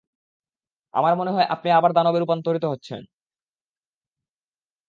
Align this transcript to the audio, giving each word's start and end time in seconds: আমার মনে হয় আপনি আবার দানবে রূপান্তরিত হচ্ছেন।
আমার 0.93 1.13
মনে 1.15 1.31
হয় 1.31 1.47
আপনি 1.53 1.69
আবার 1.71 1.91
দানবে 1.93 2.17
রূপান্তরিত 2.19 2.65
হচ্ছেন। 2.67 3.01